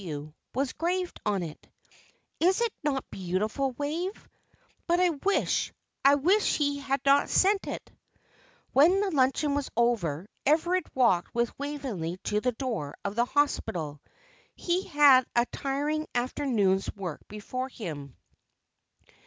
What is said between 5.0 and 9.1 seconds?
wish I wish he had not sent it." When